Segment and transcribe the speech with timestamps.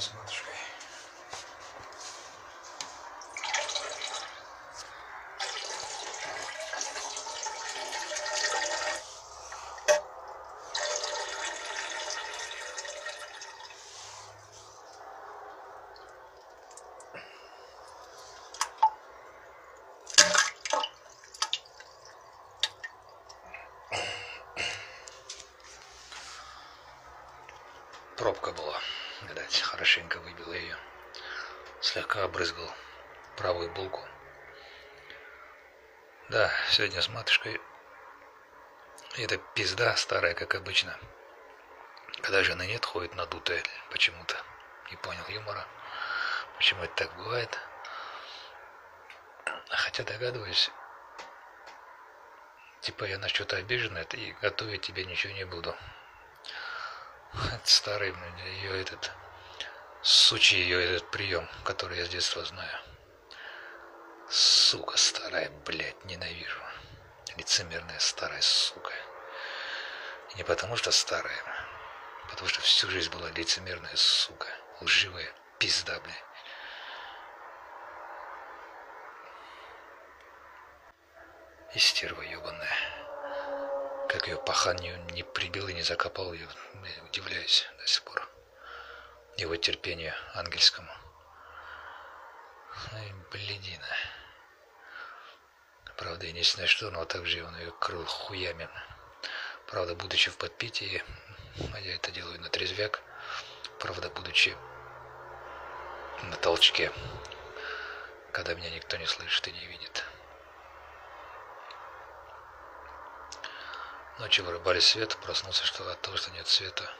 [0.00, 0.54] с матушкой.
[28.16, 28.80] Пробка была,
[29.22, 30.76] видать, хорошенько выбила ее.
[31.80, 32.70] Слегка обрызгал
[33.36, 34.00] правую булку.
[36.28, 37.60] Да, сегодня с матушкой.
[39.16, 40.98] Это пизда старая, как обычно.
[42.20, 44.36] Когда жены нет, ходит надутая почему-то.
[44.90, 45.66] Не понял юмора.
[46.56, 47.58] Почему это так бывает?
[49.70, 50.70] Хотя догадываюсь,
[52.80, 55.74] типа я на что-то обижена, и готовить тебе ничего не буду.
[57.64, 59.12] Старый, ее этот,
[60.02, 62.78] сучий ее этот прием, который я с детства знаю.
[64.28, 66.62] Сука старая, блядь, ненавижу.
[67.36, 68.92] Лицемерная старая сука.
[70.32, 71.42] И не потому что старая,
[72.30, 74.48] потому что всю жизнь была лицемерная сука.
[74.80, 76.24] Лживая пизда, блядь.
[81.74, 82.97] И стерва ебаная.
[84.08, 86.48] Как ее пахан не, не прибил и не закопал, я
[87.04, 88.26] удивляюсь до сих пор.
[89.36, 90.90] Его терпению ангельскому.
[92.94, 93.86] Ай, блядина.
[95.98, 98.70] Правда, я не знаю что, но так же он ее крыл хуями.
[99.66, 101.04] Правда, будучи в подпитии,
[101.74, 103.02] а я это делаю на трезвяк,
[103.78, 104.56] правда, будучи
[106.22, 106.90] на толчке,
[108.32, 110.04] когда меня никто не слышит и не видит.
[114.18, 116.90] Ночью вырубали свет, проснулся что от того, что нет света.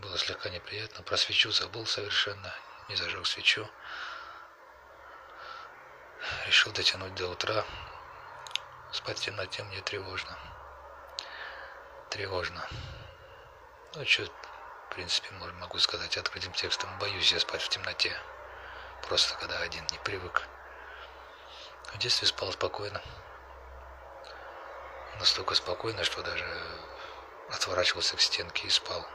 [0.00, 1.02] Было слегка неприятно.
[1.02, 2.54] Про свечу забыл совершенно.
[2.88, 3.68] Не зажег свечу.
[6.46, 7.64] Решил дотянуть до утра.
[8.92, 10.38] Спать в темноте мне тревожно.
[12.10, 12.68] Тревожно.
[13.96, 16.96] Ну, что, в принципе, могу сказать открытым текстом.
[17.00, 18.16] Боюсь я спать в темноте.
[19.08, 20.44] Просто когда один не привык.
[21.92, 23.02] В детстве спал спокойно
[25.18, 26.46] настолько спокойно, что даже
[27.50, 29.06] отворачивался к стенке и спал.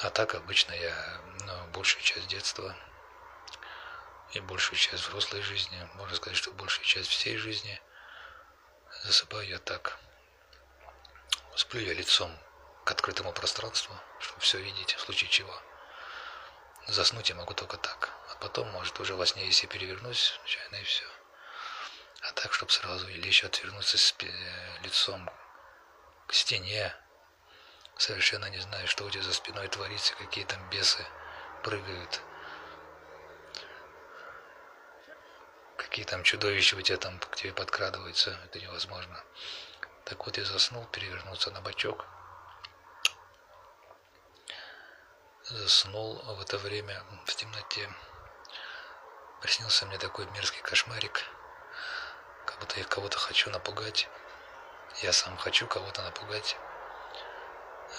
[0.00, 2.74] А так обычно я ну, большую часть детства
[4.32, 7.80] и большую часть взрослой жизни, можно сказать, что большую часть всей жизни
[9.04, 9.98] засыпаю я так.
[11.56, 12.36] Сплю я лицом
[12.84, 15.54] к открытому пространству, чтобы все видеть, в случае чего.
[16.88, 18.10] Заснуть я могу только так.
[18.32, 21.04] А потом, может, уже во сне, если перевернусь, случайно и все.
[22.24, 23.98] А так, чтобы сразу или еще отвернуться
[24.82, 25.30] лицом
[26.26, 26.94] к стене,
[27.98, 31.04] совершенно не знаю, что у тебя за спиной творится, какие там бесы
[31.62, 32.22] прыгают.
[35.76, 39.22] Какие там чудовища у тебя там к тебе подкрадываются, это невозможно.
[40.06, 42.06] Так вот я заснул, перевернулся на бочок.
[45.42, 47.94] Заснул в это время в темноте.
[49.42, 51.22] Приснился мне такой мерзкий кошмарик–
[52.64, 54.08] будто я кого-то хочу напугать.
[55.02, 56.56] Я сам хочу кого-то напугать,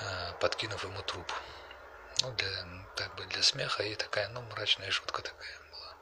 [0.01, 1.31] э, подкинув ему труп.
[2.21, 2.49] Ну, для,
[2.95, 5.95] как бы для смеха и такая, ну, мрачная шутка такая была.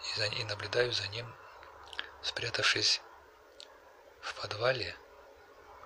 [0.00, 1.34] И, за, и наблюдаю за ним,
[2.22, 3.00] спрятавшись
[4.20, 4.94] в подвале,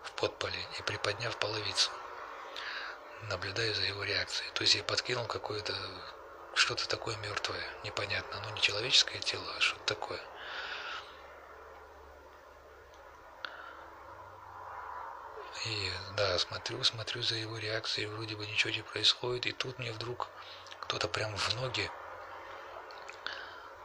[0.03, 1.93] в подполе и приподняв половицу.
[3.29, 4.51] Наблюдаю за его реакцией.
[4.55, 5.75] То есть я подкинул какое-то
[6.55, 8.41] что-то такое мертвое, непонятно.
[8.43, 10.21] Ну, не человеческое тело, а что-то такое.
[15.65, 19.93] И да, смотрю, смотрю за его реакцией, вроде бы ничего не происходит, и тут мне
[19.93, 20.29] вдруг
[20.81, 21.91] кто-то прям в ноги,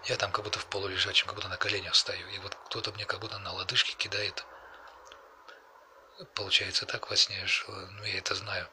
[0.05, 3.05] я там как будто в полулежачем, как будто на коленях стою, и вот кто-то мне
[3.05, 4.45] как будто на лодыжки кидает.
[6.33, 8.67] Получается так во сне, что, ну я это знаю,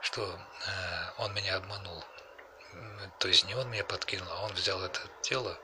[0.00, 0.22] что
[0.66, 2.04] э, он меня обманул.
[3.18, 5.58] То есть не он меня подкинул, а он взял это тело,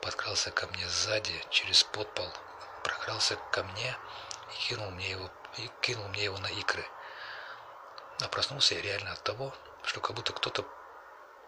[0.00, 2.32] подкрался ко мне сзади, через подпол,
[2.84, 3.96] прокрался ко мне,
[4.52, 6.86] и кинул мне его, и кинул мне его на икры.
[8.22, 9.54] А проснулся я реально от того,
[9.84, 10.64] что как будто кто-то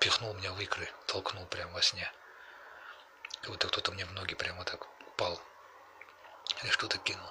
[0.00, 2.10] пихнул меня в икры, толкнул прямо во сне.
[3.40, 5.40] Как будто кто-то мне в ноги прямо так упал.
[6.62, 7.28] Или что-то кинул.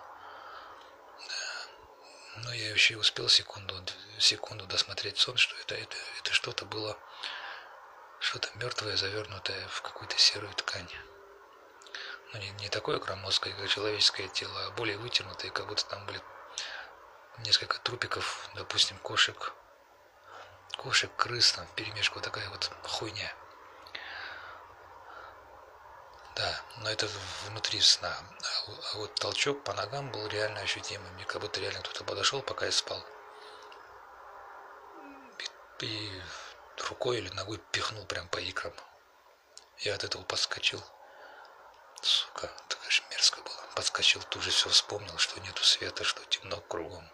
[2.38, 3.75] Но я еще успел секунду,
[4.19, 6.97] секунду досмотреть сон, что это, это, это что-то было,
[8.19, 10.89] что-то мертвое, завернутое в какую-то серую ткань
[12.33, 16.21] ну, не, не такое громоздкое, как человеческое тело, а более вытянутое, как будто там были
[17.39, 19.53] несколько трупиков, допустим, кошек,
[20.77, 23.33] кошек, крыс, там, перемешку, вот такая вот хуйня.
[26.35, 27.09] Да, но это
[27.47, 28.09] внутри сна.
[28.09, 31.13] А, а вот толчок по ногам был реально ощутимым.
[31.13, 33.03] Мне как будто реально кто-то подошел, пока я спал.
[35.81, 36.21] И, и
[36.87, 38.73] рукой или ногой пихнул прям по икрам.
[39.79, 40.81] Я от этого подскочил.
[42.01, 43.68] Сука, это, конечно, мерзко было.
[43.75, 47.07] Подскочил, тут же все вспомнил, что нету света, что темно кругом.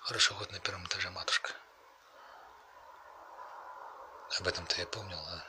[0.00, 1.52] Хорошо, вот на первом этаже матушка.
[4.38, 5.44] Об этом-то я помнил, а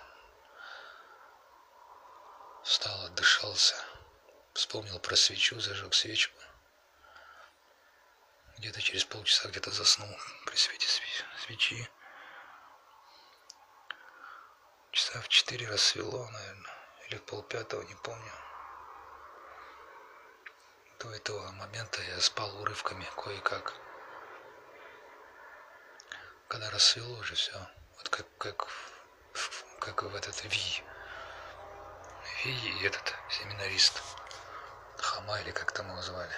[2.66, 3.76] Встал, отдышался,
[4.54, 6.42] вспомнил про свечу, зажег свечку.
[8.58, 10.10] Где-то через полчаса где-то заснул
[10.48, 10.88] при свете
[11.46, 11.88] свечи.
[14.92, 16.75] Часа в четыре рассвело, наверное,
[17.08, 18.32] или в полпятого, не помню.
[21.00, 23.74] До этого момента я спал урывками кое-как.
[26.48, 27.54] Когда рассвело уже все,
[27.98, 28.68] вот как, как,
[29.80, 30.84] как в этот Ви
[32.46, 34.02] и этот семинарист,
[34.98, 36.36] Хама или как там его звали.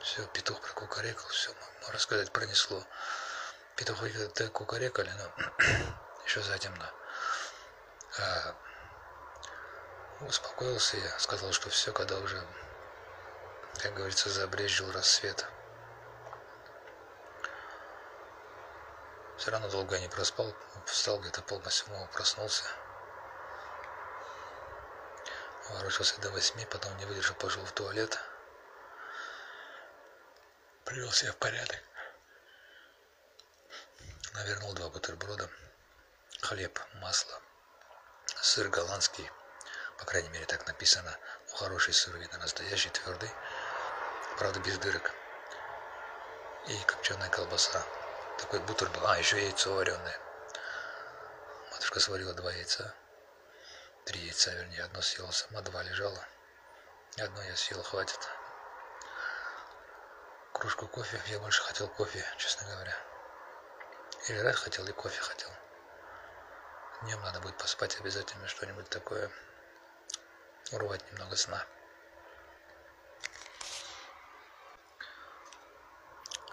[0.00, 1.52] Все, петух прокукарекал, все,
[1.82, 2.82] можно сказать, пронесло.
[3.76, 5.32] Петухи кукарекали, но
[6.24, 6.90] еще затемно.
[8.18, 8.54] А,
[10.20, 12.44] успокоился я, сказал, что все, когда уже,
[13.82, 15.46] как говорится, забрежил рассвет.
[19.36, 20.52] Все равно долго не проспал,
[20.86, 22.64] встал где-то пол восьмого, проснулся.
[25.70, 28.18] Ворочался до восьми, потом не выдержал, пошел в туалет.
[30.84, 31.78] Привел себя в порядок.
[34.32, 35.48] Навернул два бутерброда.
[36.40, 37.40] Хлеб, масло,
[38.40, 39.30] сыр голландский.
[39.98, 41.16] По крайней мере, так написано.
[41.48, 43.30] Ну, хороший сыр, видно, настоящий, твердый.
[44.38, 45.12] Правда, без дырок.
[46.68, 47.84] И копченая колбаса.
[48.38, 49.06] Такой бутер был.
[49.06, 50.18] А, еще яйцо вареное.
[51.72, 52.94] Матушка сварила два яйца.
[54.04, 56.24] Три яйца, вернее, одно съела сама, два лежало.
[57.18, 58.20] Одно я съел, хватит.
[60.52, 61.20] Кружку кофе.
[61.26, 62.96] Я больше хотел кофе, честно говоря.
[64.28, 65.50] И жрать хотел, и кофе хотел.
[67.02, 69.30] Днем надо будет поспать обязательно что-нибудь такое.
[70.72, 71.64] Урвать немного сна.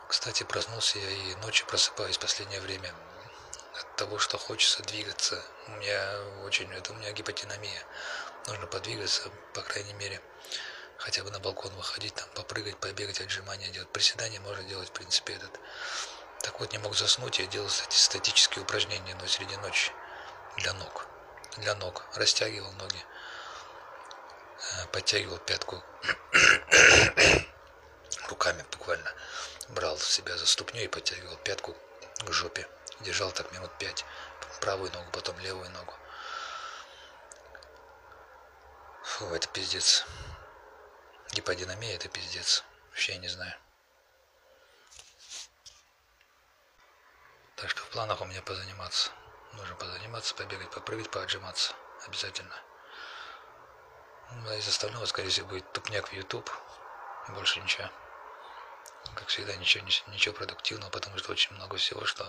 [0.08, 2.94] Кстати, проснулся я и ночью просыпаюсь в последнее время
[3.74, 5.44] от того, что хочется двигаться.
[5.68, 7.84] У меня очень, это у меня гипотинамия.
[8.48, 10.22] Нужно подвигаться, по крайней мере,
[10.98, 13.90] хотя бы на балкон выходить, там попрыгать, побегать, отжимания делать.
[13.90, 15.60] Приседания можно делать, в принципе, этот.
[16.42, 19.92] Так вот, не мог заснуть, я делал статические упражнения, но среди ночи
[20.58, 21.08] для ног.
[21.58, 22.06] Для ног.
[22.16, 23.04] Растягивал ноги,
[24.92, 25.84] подтягивал пятку
[28.30, 29.12] руками буквально.
[29.70, 31.76] Брал себя за ступню и подтягивал пятку
[32.26, 32.68] к жопе.
[33.02, 34.06] Держал так минут пять.
[34.62, 35.94] Правую ногу, потом левую ногу.
[39.04, 40.06] Фу, это пиздец.
[41.32, 42.64] Гиподинамия это пиздец.
[42.90, 43.54] Вообще я не знаю.
[47.56, 49.12] Так что в планах у меня позаниматься.
[49.54, 51.74] Нужно позаниматься, побегать, попрыгать, поотжиматься.
[52.06, 52.56] Обязательно.
[54.30, 56.50] А из остального, скорее всего, будет тупняк в YouTube.
[57.30, 57.90] Больше ничего.
[59.16, 62.26] Как всегда, ничего, ничего продуктивного, потому что очень много всего, что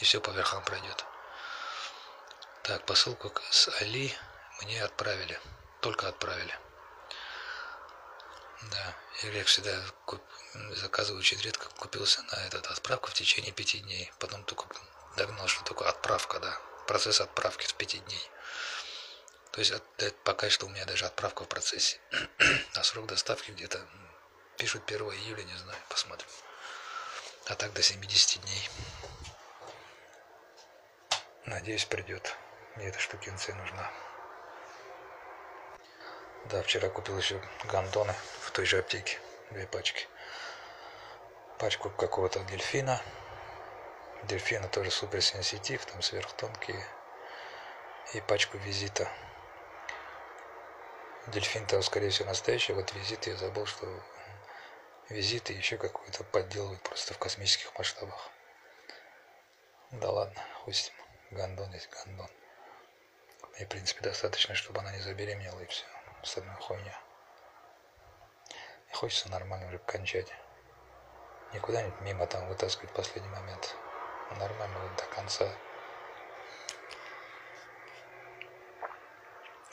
[0.00, 1.04] и все по верхам пройдет.
[2.62, 4.14] Так, посылку с Али
[4.62, 5.38] мне отправили.
[5.80, 6.56] Только отправили.
[8.70, 10.22] Да, я всегда куп...
[10.76, 14.12] заказываю очень редко, купился на этот отправку в течение пяти дней.
[14.20, 14.66] Потом только
[15.16, 16.56] догнал, что такое отправка, да.
[16.86, 18.30] Процесс отправки в пяти дней.
[19.52, 19.82] То есть от,
[20.24, 21.98] пока что у меня даже отправка в процессе.
[22.74, 23.86] а срок доставки где-то
[24.56, 26.28] пишут 1 июля, не знаю, посмотрим.
[27.46, 28.70] А так до 70 дней.
[31.44, 32.34] Надеюсь, придет.
[32.76, 33.90] Мне эта штукинция нужна.
[36.46, 39.18] Да, вчера купил еще гандоны в той же аптеке.
[39.50, 40.08] Две пачки.
[41.58, 43.02] Пачку какого-то дельфина.
[44.24, 46.86] Дельфина тоже суперсенситив, там сверхтонкие.
[48.14, 49.10] И пачку визита.
[51.28, 52.72] Дельфин-то, скорее всего, настоящий.
[52.72, 53.86] Вот визит я забыл, что
[55.08, 58.30] визиты еще какую-то подделывают просто в космических масштабах.
[59.92, 60.76] Да ладно, ним.
[61.30, 62.28] Гандон есть гандон.
[63.58, 65.84] И, в принципе, достаточно, чтобы она не забеременела, и все.
[66.22, 66.98] Остальная хуйня.
[68.90, 70.32] И хочется нормально уже кончать.
[71.52, 73.76] Не куда-нибудь мимо там вытаскивать последний момент.
[74.38, 75.48] Нормально вот до конца.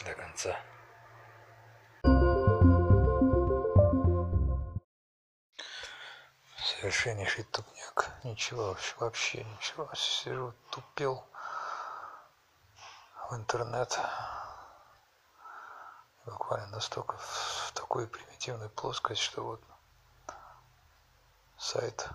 [0.06, 0.60] До конца.
[6.79, 8.09] Совершеннейший тупняк.
[8.24, 9.89] Ничего, вообще, вообще ничего.
[9.93, 11.25] Сижу, тупел
[13.29, 14.00] в интернет.
[16.25, 19.62] Буквально настолько в такую примитивную плоскость, что вот
[21.57, 22.07] сайт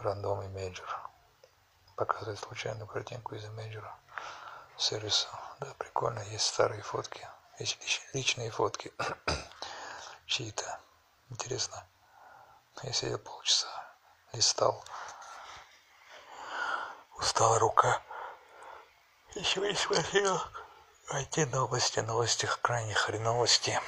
[0.00, 0.88] Random Imager
[1.94, 3.96] показывает случайную картинку из имейджера
[4.76, 5.28] сервиса.
[5.60, 7.28] Да, прикольно, есть старые фотки,
[7.60, 7.78] есть
[8.14, 8.92] личные фотки
[10.26, 10.80] чьи-то.
[11.30, 11.86] Интересно.
[12.82, 13.68] Я сидел полчаса,
[14.32, 14.84] листал.
[17.16, 18.02] Устала рука.
[19.34, 20.40] Еще не смотрел.
[21.12, 23.80] Эти новости, новости крайне хреновости.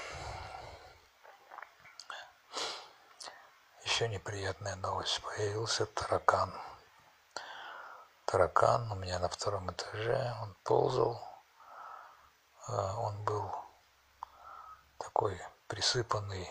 [3.85, 5.21] Еще неприятная новость.
[5.23, 6.52] Появился таракан.
[8.26, 10.35] Таракан у меня на втором этаже.
[10.43, 11.21] Он ползал.
[12.69, 13.50] А, он был
[14.99, 16.49] такой присыпанный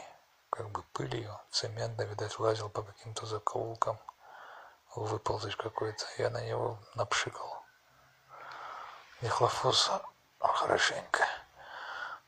[0.56, 4.00] как бы пылью, цемент, да, видать, лазил по каким-то закоулкам,
[4.96, 6.06] выползать какой-то.
[6.18, 7.64] Я на него напшикал.
[9.22, 9.92] Мехлофос
[10.40, 11.26] хорошенько.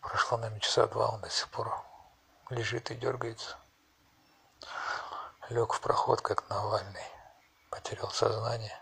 [0.01, 1.74] Прошло, наверное, часа два, он до сих пор
[2.50, 3.57] лежит и дергается.
[5.50, 7.07] Лег в проход, как Навальный.
[7.69, 8.77] Потерял сознание.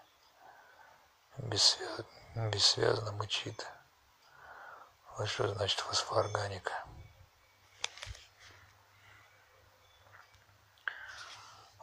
[1.38, 2.02] Бессвяз...
[2.36, 3.68] Бессвязно мычит.
[5.18, 6.85] Вот что значит фосфоорганика.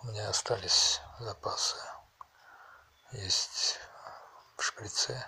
[0.02, 1.76] У меня остались запасы.
[3.12, 3.78] Есть
[4.56, 5.24] в шприце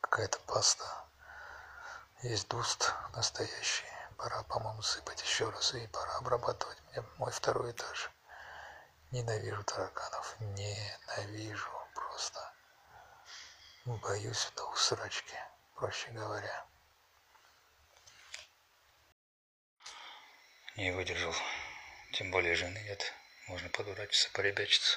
[0.00, 0.84] какая-то паста.
[2.22, 3.86] Есть дуст настоящий.
[4.16, 8.10] Пора, по-моему, сыпать еще раз и пора обрабатывать мне мой второй этаж.
[9.12, 10.34] Ненавижу тараканов.
[10.40, 12.52] Ненавижу просто.
[13.84, 15.36] Боюсь до усрачки,
[15.76, 16.66] проще говоря.
[20.74, 21.34] Не выдержал.
[22.14, 23.12] Тем более жены нет.
[23.52, 24.96] Можно подурачиться, поребячиться.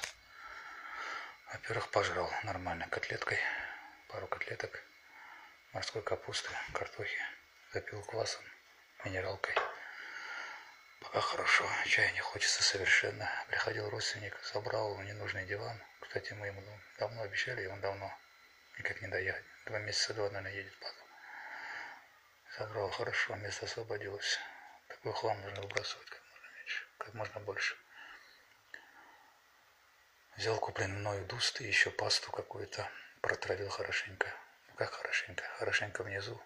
[1.52, 3.38] Во-первых, пожрал нормально котлеткой,
[4.08, 4.82] пару котлеток,
[5.74, 7.18] морской капусты, картохи,
[7.74, 8.42] запил квасом,
[9.04, 9.54] минералкой.
[11.00, 13.30] Пока хорошо, чая не хочется совершенно.
[13.48, 15.78] Приходил родственник, забрал ненужный диван.
[16.00, 16.62] Кстати, мы ему
[16.98, 18.10] давно обещали, и он давно
[18.78, 19.44] никак не доехать.
[19.66, 21.06] Два месяца два, наверное, едет потом.
[22.58, 24.38] Забрал хорошо, место освободилось.
[24.88, 27.76] Такой хлам нужно выбрасывать как можно меньше, как можно больше.
[30.36, 32.86] Взял купленный мною дуст и еще пасту какую-то,
[33.22, 34.30] протравил хорошенько.
[34.68, 35.42] Ну как хорошенько?
[35.58, 36.38] Хорошенько внизу.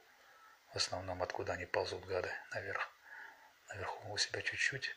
[0.73, 2.89] В основном, откуда они ползут, гады, наверх.
[3.69, 4.97] Наверху у себя чуть-чуть.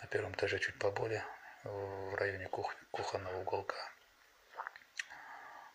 [0.00, 1.24] На первом этаже чуть поболее,
[1.64, 2.74] в районе кух...
[2.90, 3.76] кухонного уголка.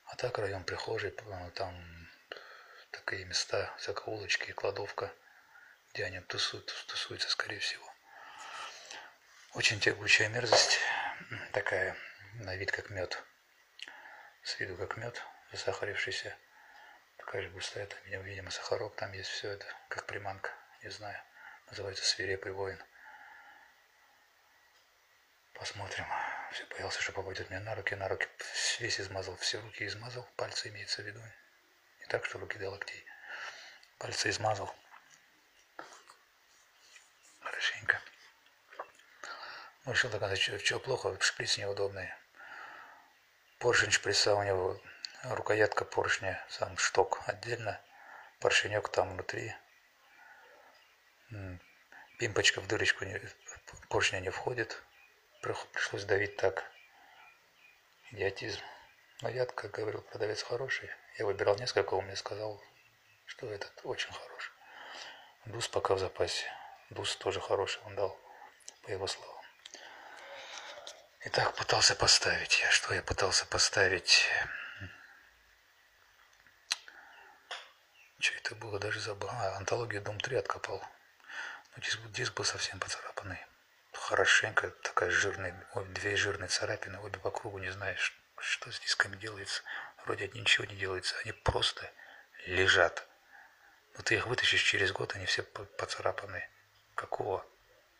[0.06, 1.10] А так район прихожей,
[1.56, 2.08] там
[2.92, 5.12] такие места, всякие улочки, кладовка,
[5.92, 7.92] где они тусуют, тусуются, скорее всего.
[9.54, 10.80] Очень тягучая мерзость
[11.52, 11.98] такая
[12.40, 13.24] на вид как мед.
[14.44, 16.36] С виду как мед, засахарившийся.
[17.18, 20.52] Такая же густая, там, видимо, сахарок, там есть все это, как приманка,
[20.84, 21.20] не знаю.
[21.68, 22.82] Называется свирепый воин.
[25.54, 26.06] Посмотрим.
[26.52, 27.96] Все боялся, что попадет мне на руки.
[27.96, 28.28] На руки
[28.80, 30.30] весь измазал, все руки измазал.
[30.36, 31.22] Пальцы имеется в виду.
[32.00, 33.04] Не так, что руки до локтей.
[33.98, 34.76] Пальцы измазал.
[37.40, 38.02] Хорошенько.
[39.86, 42.14] Решил доказать, что, что плохо, шприц неудобный.
[43.60, 43.92] Поршень
[44.44, 44.80] него,
[45.24, 47.80] рукоятка поршня, сам шток отдельно,
[48.40, 49.56] поршенек там внутри.
[52.20, 53.20] Пимпочка в дырочку не,
[53.90, 54.82] поршня не входит.
[55.42, 56.64] Пришлось давить так.
[58.12, 58.62] Идиотизм.
[59.22, 60.90] Но я, как говорил, продавец хороший.
[61.18, 62.62] Я выбирал несколько, он мне сказал,
[63.26, 64.52] что этот очень хороший.
[65.46, 66.46] Дус пока в запасе.
[66.90, 68.20] Дус тоже хороший, он дал,
[68.84, 69.35] по его словам.
[71.28, 72.70] Итак, пытался поставить я.
[72.70, 74.28] Что я пытался поставить?
[78.20, 78.78] Что это было?
[78.78, 79.28] Даже забыл.
[79.32, 80.88] А, антологию Дом 3 откопал.
[81.76, 83.44] Но диск, диск был совсем поцарапанный.
[83.92, 89.64] Хорошенько, такая жирная, две жирные царапины, обе по кругу, не знаешь, что с дисками делается.
[90.06, 91.92] Вроде ничего не делается, они просто
[92.46, 93.08] лежат.
[93.96, 96.48] Но ты их вытащишь через год, они все поцарапаны.
[96.94, 97.44] Какого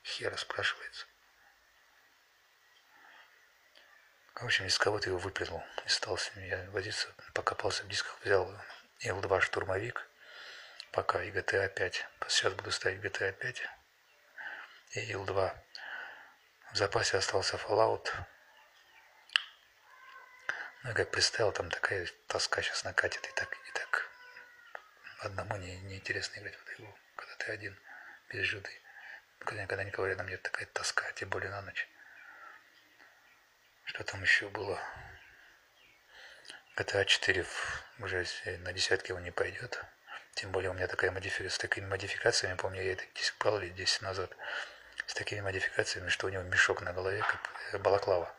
[0.04, 1.08] хера спрашивается?
[4.36, 5.64] В общем, из кого-то его выплюнул.
[5.84, 7.08] Не стал с ним я возиться.
[7.34, 8.52] Покопался в дисках, взял
[9.02, 10.06] L2 штурмовик.
[10.92, 12.06] Пока и GTA 5.
[12.28, 13.64] Сейчас буду ставить GTA 5.
[14.92, 15.56] И L2.
[16.74, 18.12] В запасе остался Fallout.
[20.84, 23.26] Ну, как представил, там такая тоска сейчас накатит.
[23.26, 24.10] И так, и так.
[25.20, 27.80] Одному не, не интересно играть в эту игру, когда ты один,
[28.30, 28.70] без жуды.
[29.40, 31.88] Когда, когда никого рядом нет, такая тоска, тем более на ночь.
[33.86, 34.82] Что там еще было?
[36.76, 37.46] GTA 4
[38.00, 38.26] уже
[38.60, 39.82] на десятки он не пойдет.
[40.34, 43.06] Тем более у меня такая модификация, с такими модификациями, помню, я это
[43.40, 44.36] брал лет 10 назад,
[45.06, 48.36] с такими модификациями, что у него мешок на голове, как балаклава,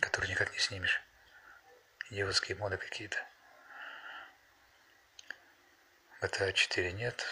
[0.00, 1.02] который никак не снимешь.
[2.10, 3.18] Девушские моды какие-то.
[6.20, 7.26] GTA 4 нет.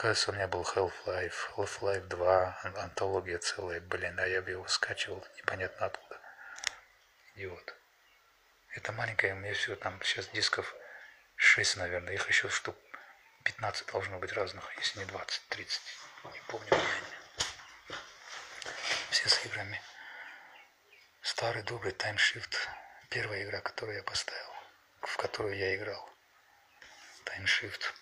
[0.00, 5.22] Оказывается, у меня был Half-Life, Half-Life 2, антология целая, блин, а я бы его скачивал
[5.36, 6.18] непонятно откуда.
[7.34, 7.74] Идиот.
[8.70, 10.74] Это маленькая, у меня все там сейчас дисков
[11.36, 12.76] 6, наверное, их еще штук
[13.44, 15.82] 15 должно быть разных, если не 20, 30.
[16.32, 18.00] Не помню времени.
[19.10, 19.82] Все с играми.
[21.20, 22.56] Старый добрый Time Shift.
[23.10, 24.54] Первая игра, которую я поставил,
[25.02, 26.10] в которую я играл.
[27.26, 27.99] Time Shift.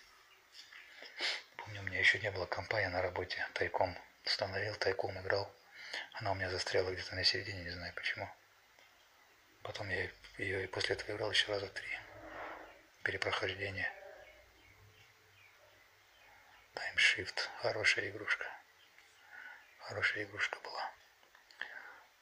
[1.69, 3.45] Помню, у меня еще не было компании на работе.
[3.53, 3.95] Тайком
[4.25, 5.53] установил, тайком играл.
[6.13, 8.27] Она у меня застряла где-то на середине, не знаю почему.
[9.61, 10.09] Потом я
[10.39, 11.87] ее и после этого играл еще раза три
[13.03, 13.87] перепрохождение.
[16.73, 17.51] Таймшифт.
[17.59, 18.47] Хорошая игрушка.
[19.81, 20.91] Хорошая игрушка была.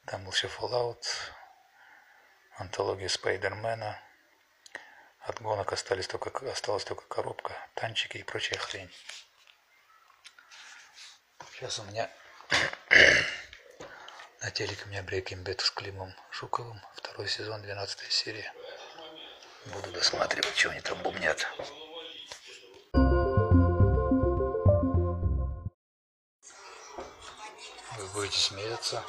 [0.04, 1.06] Там был еще Fallout,
[2.58, 3.98] антология Спайдермена.
[5.20, 8.92] От гонок остались только, осталась только коробка, танчики и прочая хрень.
[11.58, 12.08] Сейчас у меня
[14.40, 16.80] на телеке у меня Breaking Bad с Климом Жуковым.
[16.94, 18.52] Второй сезон, 12 серия.
[19.66, 21.48] Буду досматривать, что они там бубнят.
[27.96, 29.02] Вы будете смеяться.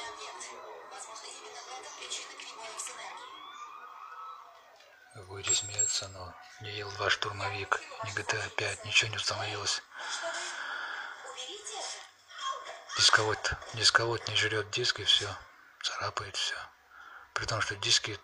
[5.13, 9.83] Вы будете смеяться, но не ел два штурмовик, не GTA 5, ничего не установилось.
[12.99, 15.33] Дисковод, дисковод не жрет диск и все,
[15.81, 16.57] царапает все.
[17.33, 18.19] При том, что диски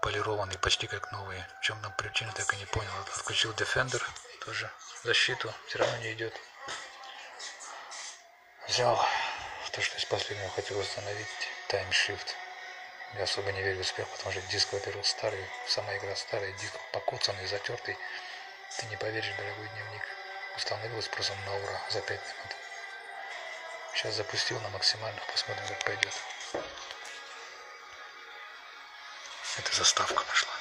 [0.00, 1.46] полированный, почти как новые.
[1.60, 2.90] В чем там причина, так и не понял.
[3.14, 4.02] Отключил Defender,
[4.42, 4.70] тоже
[5.04, 6.32] защиту, все равно не идет.
[8.66, 8.96] Взял
[9.72, 11.28] то, что из последнего хотел установить,
[11.68, 12.28] Time Shift.
[13.16, 16.72] Я особо не верю в успех, потому что диск, во-первых, старый, сама игра старая, диск
[16.90, 17.98] покоцанный, затертый.
[18.78, 20.02] Ты не поверишь, дорогой дневник.
[20.56, 22.55] Установилась просто на ура за 5 минут.
[23.96, 26.12] Сейчас запустил на максимальных, посмотрим, как пойдет.
[29.56, 30.55] Это заставка пошла.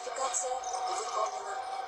[0.00, 1.79] Идентификация выполнена.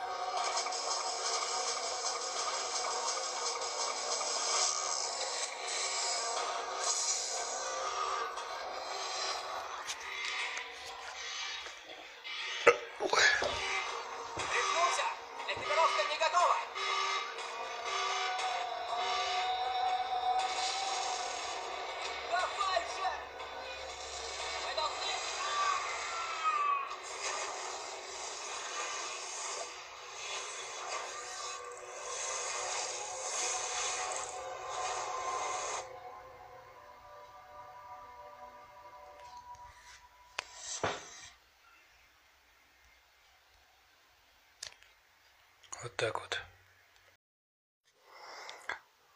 [46.03, 46.43] Так вот.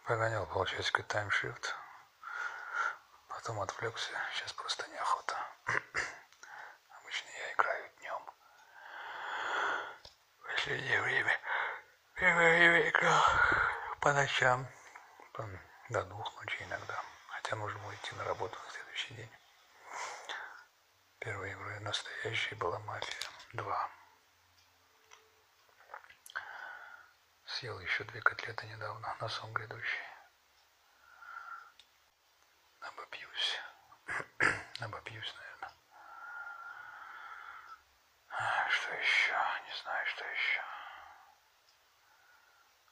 [0.05, 1.75] Погонял полчасика таймшифт.
[3.29, 4.13] Потом отвлекся.
[4.33, 5.35] Сейчас просто неохота.
[7.01, 8.23] Обычно я играю днем.
[10.39, 11.41] В последнее время
[12.15, 13.25] первое время играл
[14.01, 14.69] по ночам.
[15.89, 17.03] До двух ночи иногда.
[17.31, 19.31] Хотя нужно было идти на работу на следующий день.
[21.19, 24.06] Первой игрой настоящей была «Мафия 2».
[27.57, 30.05] Съел еще две котлеты недавно, на сон грядущий.
[32.81, 33.61] Обопьюсь.
[34.81, 35.73] Обопьюсь, наверное.
[38.29, 39.33] А, Что еще?
[39.33, 40.63] Не знаю, что еще.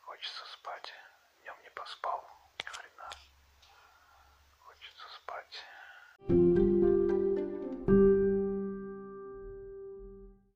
[0.01, 0.95] Хочется спать.
[1.43, 2.34] Днем не поспал.